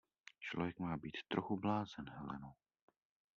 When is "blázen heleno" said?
1.59-2.53